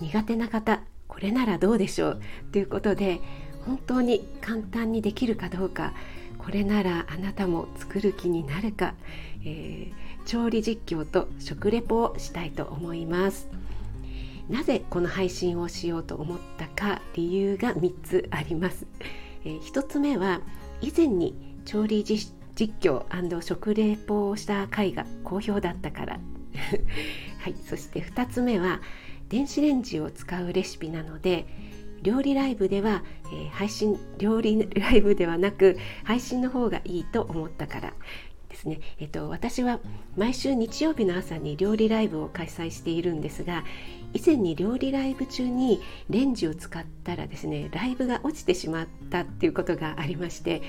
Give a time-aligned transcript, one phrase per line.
[0.00, 2.20] 苦手な方これならどうでしょう？
[2.52, 3.20] ということで
[3.64, 5.92] 本当に簡単にできるかどうか
[6.38, 8.94] これならあなたも作る気になるか、
[9.44, 13.48] えー、調理実況と食レポをしたいと思います。
[14.48, 18.86] なぜこの配信をしようと思ったか理由が3つあります、
[19.44, 20.40] えー、1つ目は
[20.80, 22.32] 以前に調理実
[22.80, 23.02] 況
[23.42, 26.20] 食レポをした回が好評だったから。
[27.40, 28.80] はい、そして2つ目は
[29.28, 31.46] 電子レンジを使うレシピなので
[32.02, 37.92] 料理ライブでは、えー、配信料理ライブではなく配信の方がいいと思ったから
[38.48, 39.80] ですね、えっと、私は
[40.16, 43.64] 毎週日曜日の朝に料理ライブを開催しているんですが
[44.14, 50.62] 以前に料理ライブ中にレンジを使ったらですねライブが落ちてしまったっていうことがありまして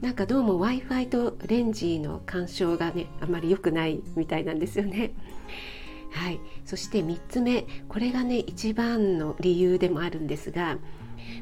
[0.00, 5.12] なんかどうも w i f i とレンジの干渉がねあまり良くないみたいなんですよね。
[6.72, 10.78] そして3つ目これがね一番の理由でもあるんですが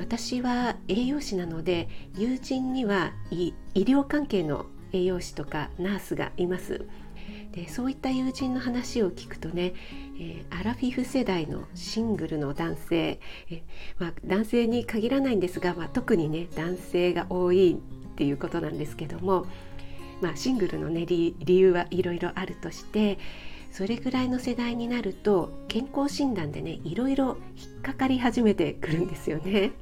[0.00, 6.84] 私は栄養士なので友人には医療関係の栄養士とかナースがいます。
[7.52, 9.74] でそういった友人の話を聞くとね、
[10.18, 13.62] えー、アラフィフ世代のシングルの男性、え
[14.00, 19.46] まあ、男性に限らないんですが、まあ、特にね男性が多いっていうことなんですけども、
[20.20, 23.18] まあ、シングルの、ね、理由はいろいろあるとして
[23.72, 29.72] それぐらいの世代になると健康診断でねいろいろ引っかかり始めてくるんですよね。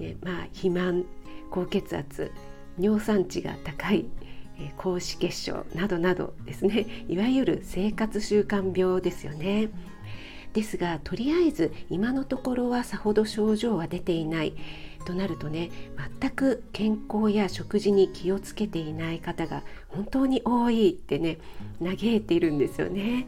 [0.00, 1.04] えまあ肥満
[1.50, 2.32] 高血圧
[2.78, 4.06] 尿酸値が高い
[4.76, 9.70] 高脂血症などなどですねいわゆる生活習慣病ですよね。
[10.52, 14.54] ですがとりあえず今のところはさほど症状は出ていない
[15.04, 15.70] となるとね
[16.20, 21.38] 全く健康や食事に気をつけていない方が本当に多いってね
[21.82, 23.26] 嘆いているんですよね。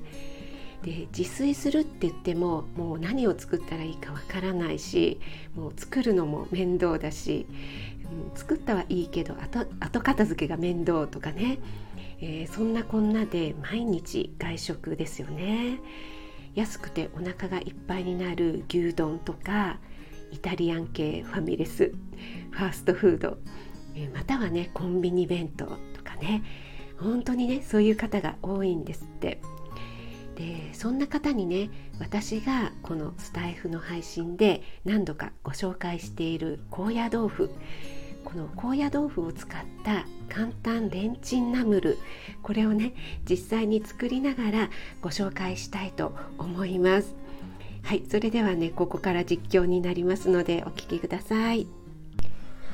[0.82, 5.20] で自炊するって言ってももう何を作ったらいいかわからないし
[5.54, 7.46] もう作るのも面倒だし、
[8.32, 11.58] うん、作ったはいいけど後後片付けが面倒とかね、
[12.20, 15.78] えー、そんなこんなで毎日外食ですよね。
[16.54, 19.78] 安くてお腹がいっぱいになる牛丼とか
[20.32, 21.92] イタリアン系ファミレス
[22.50, 23.38] ファーストフード
[24.14, 26.42] またはねコンビニ弁当とかね。
[26.98, 29.40] 本当にねそういう方が多いんですって。
[30.36, 31.68] でそんな方にね
[32.00, 37.50] 私がこのスタイフの配信で何度かご紹介している高野豆腐。
[38.24, 41.98] この高野豆腐を使った簡単レンチンナムル。
[42.42, 42.94] これをね
[43.28, 44.70] 実際に作りながら
[45.02, 47.14] ご紹介したいと思います。
[47.82, 51.66] はいそれではねここから実況になりますのでお聞きください。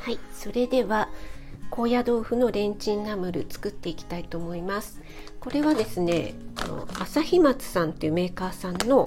[0.00, 1.08] はいそれでは
[1.70, 5.00] 高野豆腐のレンチンナムル作っていきたいと思います。
[5.41, 6.34] これはですね
[6.98, 9.04] 朝日松さんというメーカーさんの、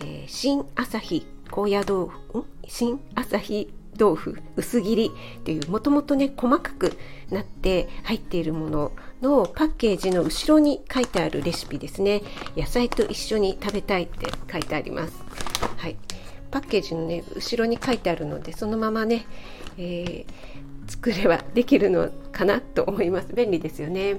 [0.00, 6.96] えー、新朝日高野豆腐新朝日豆腐薄切りっていうもともとね細かく
[7.30, 8.92] なって入っているもの
[9.22, 12.22] のパッケージの後ろに書いてあるレシピですね。
[12.56, 15.14] 野菜と一緒に食べたいって書いてあります。
[15.76, 15.96] はい。
[16.50, 19.26] パッケージのね後ろに書いてあるのでそのままね、
[19.78, 23.34] えー、作ればできるのかなと思います。
[23.34, 24.18] 便利ですよね。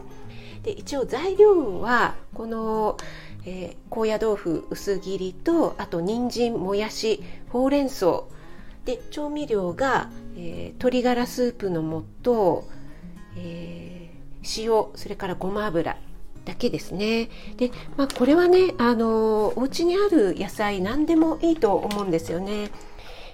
[0.64, 2.98] で一応材料はこの、
[3.46, 8.26] えー、高野豆腐薄切りとあと人参もやしほうれん草
[8.88, 11.82] で調味料が、えー、鶏ガラスープの
[12.24, 12.64] 素、
[13.36, 15.98] えー、塩それからごま油
[16.46, 17.30] だけですね。
[17.58, 22.72] で、まあ、これはねあのお家にある野菜何でもいいと思うんですよね。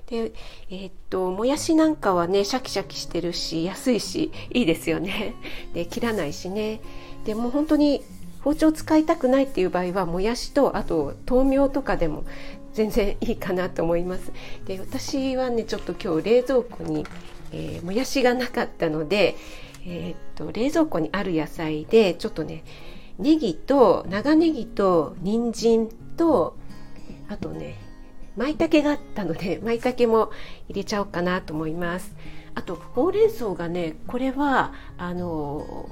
[0.07, 0.31] で
[0.71, 5.35] えー、っともやしなんかはねシャキシャキしてるし安いしいいですよね。
[5.75, 6.81] で切らないしね。
[7.25, 8.01] でも本当に
[8.41, 12.25] 包丁使いたくないっていう場合はもやしとあと豆苗とかでも
[12.73, 14.31] 全然いいかなと思います。
[14.65, 17.05] で私はねちょっと今日冷蔵庫に、
[17.51, 19.35] えー、もやしがなかったので、
[19.85, 22.63] えー、っと冷蔵庫にある野菜でちょっとね
[23.19, 26.57] ネギと長ネギと人参と
[27.29, 27.75] あとね
[28.35, 30.31] 舞茸があったので 舞茸も
[30.67, 32.15] 入れちゃおうかなと思います。
[32.55, 35.89] あとほうれん草がねこれはあの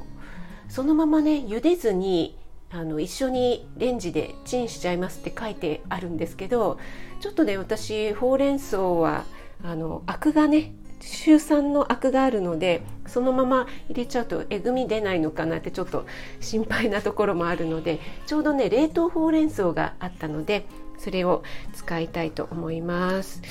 [0.69, 2.38] そのままね茹でずに
[2.73, 6.79] あの一緒にレンジでチンしちゃいますって書いてあるんですけど
[7.19, 9.25] ちょっとね私ほうれん草は
[9.63, 16.06] あのアクがね週酸のアクがあるのでそのまま入れちゃうとえぐみ出ないのかなってちょっと
[16.39, 20.65] 心配なところもあるのでちょうどね冷凍ほうれん草があったので
[20.97, 21.44] それを
[21.74, 23.41] 使いたいと思います。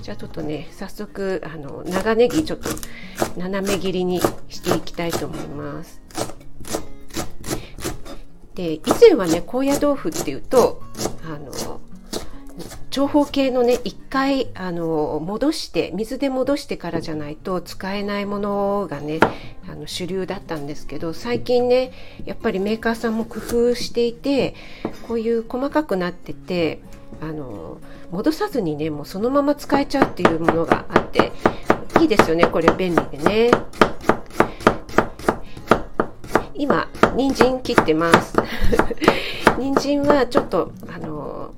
[0.00, 2.68] じゃあちょっとね早速あの長ネギちょっと
[3.38, 6.02] 斜め切りにしていきたいと思います。
[8.58, 10.82] で以前はね高野豆腐っていうと
[11.24, 11.80] あの
[12.90, 19.20] 長方形のね一回あの戻して水で戻してからじゃないと使えないものがね
[19.70, 21.92] あの主流だったんですけど最近ね
[22.24, 24.56] やっぱりメーカーさんも工夫していて
[25.06, 26.80] こういう細かくなってて
[27.20, 27.78] あの
[28.10, 31.30] 戻さずにねもうそのまま使えちゃうっていうものがあって
[32.00, 33.50] いいですよねこれ便利でね。
[36.58, 36.88] 今
[37.18, 38.32] 人参切ってます。
[39.58, 41.50] 人参はちょっとあの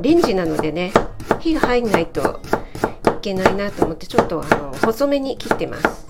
[0.00, 0.92] レンジなのでね
[1.40, 2.38] 火が入んないと
[3.06, 6.06] いけないなと思ってちょっとあの細めに切ってます。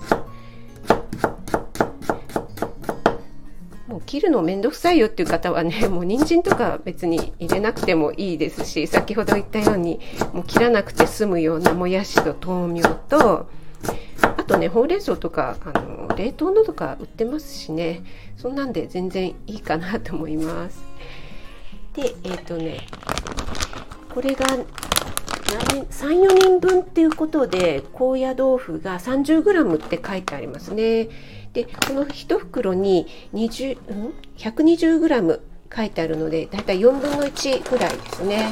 [3.87, 10.01] もう切るのめんどくさいよっていう方はね もう人参とか別に入れなくてもいいですし先ほど言ったように
[10.33, 13.47] もう切らなくて済むようなもやしと豆苗と
[14.21, 18.03] あとねほうれん草とかあの冷凍のとか売ってますしね。
[18.37, 20.83] そんなんで全然いいかなと思います。
[21.93, 22.81] でえっ、ー、とね
[24.13, 31.09] これが34人分っていうことで高野豆腐が 30g って書いてありますね。
[31.53, 35.39] でこの1袋に20、うん、120g
[35.75, 38.51] 書いてあるのでだいたい4分の1ぐらいですね。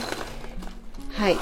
[1.13, 1.37] はい。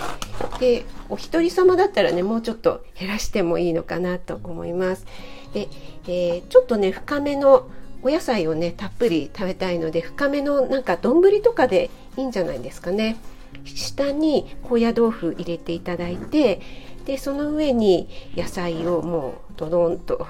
[0.59, 5.05] でお一人様だったらねもうちょっと減らしてもいいのかなと思います。
[5.53, 5.67] で、
[6.07, 7.69] えー、ちょっとね深めの
[8.01, 13.17] お野菜をねたっぷり食べたいので深めのなんか丼とかでいいんじゃないですかね。
[13.65, 16.61] 下に高野豆腐入れていただいて
[17.05, 20.27] でその上に野菜をもうドドンと、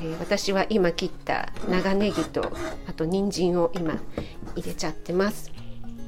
[0.00, 2.52] えー、私は今切った長ネギと
[2.86, 3.98] あと人参を今
[4.54, 5.50] 入れちゃってます。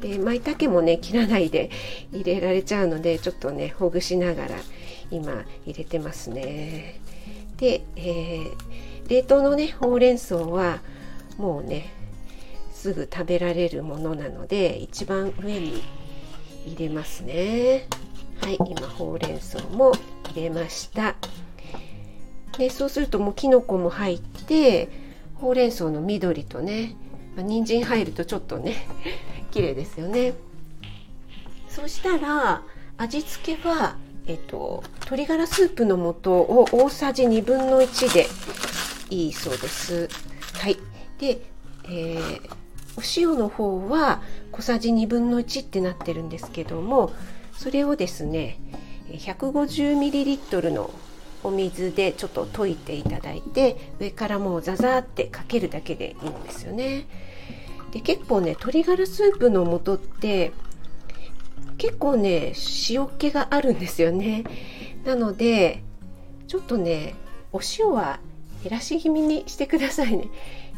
[0.00, 1.70] で舞茸もね切らないで
[2.12, 4.56] 入れられちゃうのでちょっとねほぐしながら
[5.10, 7.00] 今入れてますね。
[7.62, 10.80] で、えー、冷凍のねほうれん草は
[11.38, 11.92] もうね
[12.72, 15.80] すぐ食べられるものなので一番上に
[16.66, 17.86] 入れますね。
[18.40, 19.92] はい今ほうれん草も
[20.34, 21.14] 入れました。
[22.58, 24.88] でそうするともうきのこも入って
[25.36, 26.96] ほうれん草の緑とね、
[27.36, 28.88] まあ、人参入るとちょっとね
[29.52, 30.34] 綺麗ですよね。
[31.68, 32.64] そしたら
[32.98, 38.26] 味付けはえっと鶏ガラスープの素を大さじ1分の1で
[39.10, 40.08] いいそうです
[40.54, 40.76] はい
[41.18, 41.40] で、
[41.84, 42.62] えー
[42.96, 44.20] お塩の方は
[44.50, 47.12] 小さじ1分の1ってなってるんですけども
[47.54, 48.58] それをですね
[49.08, 50.90] 150ml の
[51.44, 57.06] お水でちょっと溶いていただいて上からもうザザーってかけるだけでいいんですよね。
[57.90, 60.52] で結構ね鶏ガラスープの素って
[61.78, 62.54] 結構ね
[62.88, 64.44] 塩気があるんですよね。
[65.04, 65.82] なので
[66.48, 67.14] ちょっとね
[67.52, 68.20] お塩は
[68.62, 70.28] 減らし気味にしてくださいね。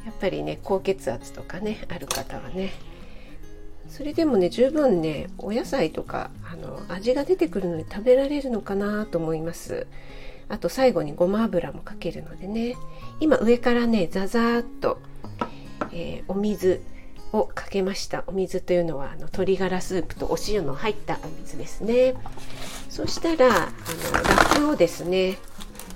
[0.04, 2.72] やっぱりね高血圧とかねある方はね
[3.88, 9.86] それでもね十分ねお野菜とかあの味が出てくるので食べられるのかなと思います
[10.48, 12.76] あと最後にごま油もかけるのでね
[13.20, 15.00] 今上からねザザーっと、
[15.92, 16.82] えー、お水
[17.34, 18.22] をかけました。
[18.28, 22.14] お水というのはあの鶏ガラスープとお塩の入ったお水ですね。
[22.88, 23.66] そしたらあの
[24.12, 25.38] ラップをですね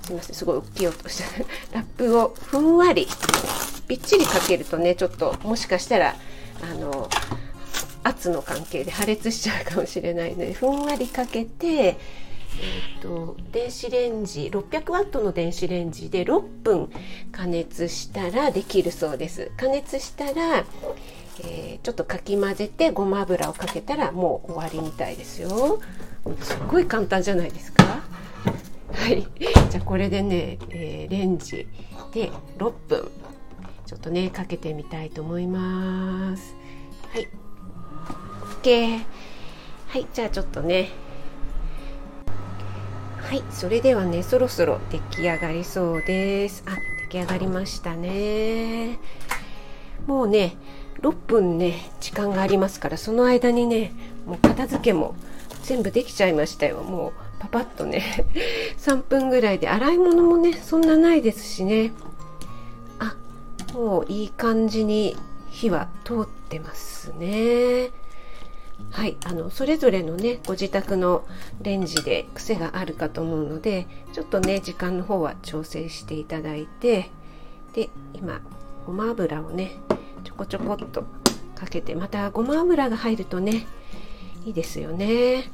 [0.03, 1.25] すいませんすごい大きい音した。
[1.79, 3.07] ラップをふんわり
[3.87, 6.17] びっちりかけるとねちょっともしかしたら
[6.61, 7.09] あの
[8.03, 16.91] 圧の関係で破裂しちゃうかもしれないのでふんわりかけて、えーと、電子レンジ600ワットの電子レンジで6分
[17.31, 19.51] 加熱したらできるそうです。
[19.57, 20.65] 加熱したら、
[21.41, 25.81] えー、ちょっとかき混ぜてごま油をかけたらもう終わりみたいですよ。
[26.41, 27.85] すっごい簡単じゃないですか。
[27.85, 29.27] はい。
[29.71, 31.67] じゃあこれでね、えー、レンジ
[32.13, 33.11] で6分。
[33.87, 36.55] ちょっとねかけてみたいと思います。
[37.13, 37.29] はい。
[38.63, 39.03] OK
[39.89, 40.07] はい。
[40.13, 40.91] じゃあちょっとね。
[43.19, 43.43] はい。
[43.51, 46.65] それではねそろそろ出来上がりそうです。
[46.67, 48.99] あ出来上がりましたね。
[50.07, 50.57] もうね
[51.01, 53.93] 6分ね時間がありますからその間にね
[54.27, 55.15] もう片付けも
[55.63, 56.83] 全部できちゃいましたよ。
[56.83, 58.03] もうパパッとね
[58.79, 61.93] 3分ぐらいで洗い物もねそんなないですしね。
[62.99, 63.15] あ
[63.75, 65.17] もういい感じに
[65.51, 67.91] 火は通ってますね。
[68.91, 71.25] はい、あのそれぞれのねご自宅の
[71.63, 77.11] レンジで癖があるかと思うのでちょっとね時間の方は調整していただいて
[77.75, 78.41] で今
[78.87, 79.73] ごま油をね
[80.25, 81.05] ちょこちょこっと
[81.55, 83.67] かけてまたごま油が入るとね
[84.45, 85.51] いいですよね。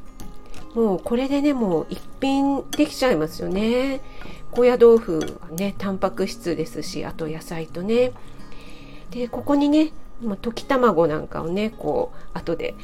[0.74, 4.00] もうこれでねもう一品できちゃいますよね。
[4.50, 8.12] 高野豆腐はねタンパク質ですしあと野菜とね。
[9.10, 9.92] でここにね
[10.22, 12.74] 溶き卵なんかをねこう後で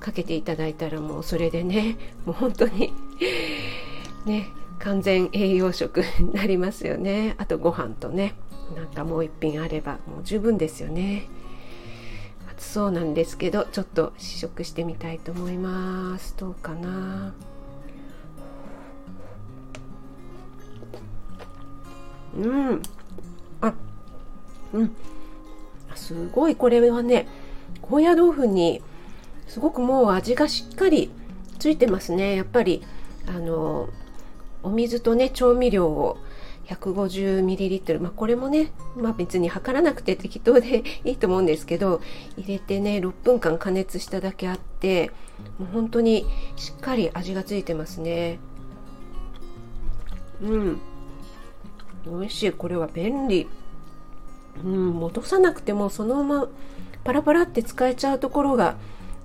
[0.00, 2.92] かけていただいたらもうそれでねもう本当に
[4.24, 7.34] ね完全栄養食になりますよね。
[7.38, 8.34] あとご飯とね。
[8.74, 11.28] なんかもう一品あればもう十分ですよね。
[12.50, 16.34] 暑そうなんですけどちょっと試食してみたいと思います。
[16.36, 17.34] どうかな。
[22.36, 22.82] うん。
[23.60, 23.72] あ
[24.72, 24.96] うん。
[25.94, 26.56] すごい。
[26.56, 27.28] これはね
[27.82, 28.82] 高野豆腐に
[29.46, 31.10] すごくもう味がしっかり
[31.58, 32.36] ついてますね。
[32.36, 32.82] やっぱり
[33.26, 33.88] あの
[34.62, 36.18] お水とね調味料を
[36.68, 42.00] 150ml、まあ、これもね、まあ、別に測らなくて 適当でいいと思うんですけど
[42.36, 45.10] 入れてね6分間加熱しただけあって
[45.58, 48.38] もう本当にしっかり味がついてますね。
[50.42, 50.80] うん。
[52.06, 52.52] 美味しい。
[52.52, 53.48] これは便利。
[54.64, 54.90] うん。
[54.92, 56.48] 戻さなくてもそのまま
[57.04, 58.76] パラパラって使えちゃうところが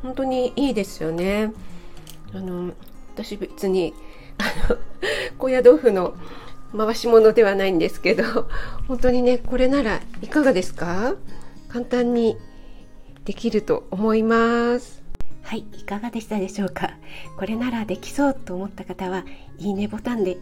[0.03, 1.53] 本当にいいですよね。
[2.33, 2.73] あの
[3.13, 3.93] 私別に
[4.37, 4.77] あの
[5.37, 6.13] 高野豆腐の
[6.75, 8.23] 回し物ではないんですけど
[8.87, 11.15] 本当にねこれならいかがですか？
[11.69, 12.37] 簡単に
[13.25, 15.01] できると思います。
[15.43, 16.91] はいいかがでしたでしょうか？
[17.37, 19.25] これならできそうと思った方は
[19.57, 20.39] いいねボタンで意思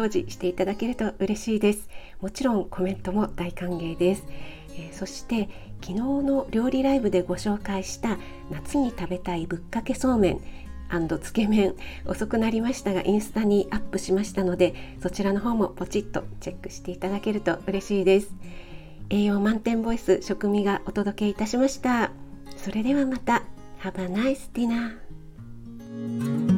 [0.00, 1.88] 表示していただけると嬉しいです。
[2.20, 4.24] もちろんコメントも大歓迎です、
[4.76, 5.48] えー、そして
[5.82, 8.18] 昨日の料理ライブでご紹介した
[8.50, 10.40] 夏に食べたいぶっかけそうめん。
[11.20, 11.74] つけ麺。
[12.06, 18.34] 遅くなりましたがインスタにアップしましたのでそちらの方もポチッとチェックしていただけると嬉しいです。
[19.10, 22.10] 栄養満点ボイス食味がお届けいたしました。
[22.56, 23.42] それではまた。
[23.82, 26.53] Have a nice dinner